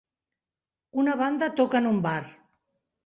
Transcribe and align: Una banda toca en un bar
Una 1.03 1.15
banda 1.19 1.51
toca 1.61 1.83
en 1.85 1.91
un 1.91 2.01
bar 2.07 2.21